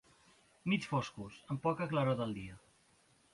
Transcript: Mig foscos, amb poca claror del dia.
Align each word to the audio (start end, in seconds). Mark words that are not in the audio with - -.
Mig 0.71 0.87
foscos, 0.93 1.37
amb 1.57 1.61
poca 1.67 1.89
claror 1.93 2.19
del 2.23 2.35
dia. 2.39 2.59